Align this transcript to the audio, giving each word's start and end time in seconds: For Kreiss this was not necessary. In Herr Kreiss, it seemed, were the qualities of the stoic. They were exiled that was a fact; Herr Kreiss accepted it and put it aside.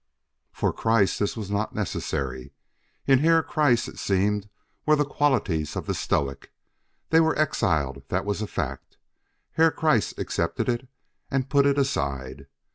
For 0.51 0.73
Kreiss 0.73 1.19
this 1.19 1.37
was 1.37 1.51
not 1.51 1.75
necessary. 1.75 2.53
In 3.05 3.19
Herr 3.19 3.43
Kreiss, 3.43 3.87
it 3.87 3.99
seemed, 3.99 4.49
were 4.83 4.95
the 4.95 5.05
qualities 5.05 5.75
of 5.75 5.85
the 5.85 5.93
stoic. 5.93 6.51
They 7.11 7.19
were 7.19 7.37
exiled 7.37 8.01
that 8.07 8.25
was 8.25 8.41
a 8.41 8.47
fact; 8.47 8.97
Herr 9.51 9.69
Kreiss 9.69 10.17
accepted 10.17 10.67
it 10.69 10.87
and 11.29 11.51
put 11.51 11.67
it 11.67 11.77
aside. 11.77 12.47